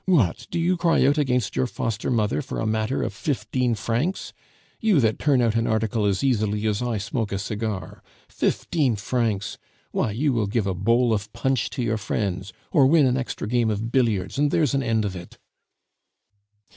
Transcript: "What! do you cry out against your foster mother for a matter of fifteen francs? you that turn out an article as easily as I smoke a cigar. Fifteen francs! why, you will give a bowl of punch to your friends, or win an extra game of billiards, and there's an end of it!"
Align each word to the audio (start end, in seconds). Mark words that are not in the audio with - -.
"What! 0.07 0.47
do 0.49 0.57
you 0.59 0.77
cry 0.77 1.05
out 1.05 1.19
against 1.19 1.55
your 1.55 1.67
foster 1.67 2.09
mother 2.09 2.41
for 2.41 2.59
a 2.59 2.65
matter 2.65 3.03
of 3.03 3.13
fifteen 3.13 3.75
francs? 3.75 4.33
you 4.79 4.99
that 4.99 5.19
turn 5.19 5.43
out 5.43 5.53
an 5.55 5.67
article 5.67 6.05
as 6.07 6.23
easily 6.23 6.65
as 6.65 6.81
I 6.81 6.97
smoke 6.97 7.31
a 7.31 7.37
cigar. 7.37 8.01
Fifteen 8.27 8.95
francs! 8.95 9.59
why, 9.91 10.09
you 10.09 10.33
will 10.33 10.47
give 10.47 10.65
a 10.65 10.73
bowl 10.73 11.13
of 11.13 11.31
punch 11.33 11.69
to 11.69 11.83
your 11.83 11.97
friends, 11.99 12.51
or 12.71 12.87
win 12.87 13.05
an 13.05 13.15
extra 13.15 13.47
game 13.47 13.69
of 13.69 13.91
billiards, 13.91 14.39
and 14.39 14.49
there's 14.49 14.73
an 14.73 14.81
end 14.81 15.05
of 15.05 15.15
it!" 15.15 15.37